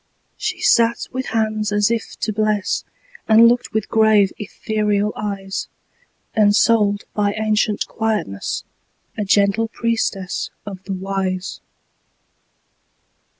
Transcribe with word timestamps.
She 0.35 0.61
sat 0.61 1.05
with 1.11 1.27
hands 1.27 1.71
as 1.71 1.91
if 1.91 2.19
to 2.21 2.33
bless, 2.33 2.83
And 3.27 3.47
looked 3.47 3.71
with 3.71 3.87
grave, 3.87 4.31
ethereal 4.39 5.13
eyes; 5.15 5.67
Ensouled 6.35 7.03
by 7.13 7.33
ancient 7.33 7.85
quietness, 7.85 8.63
A 9.15 9.23
gentle 9.23 9.67
priestess 9.67 10.49
of 10.65 10.83
the 10.85 10.93
Wise. 10.93 11.59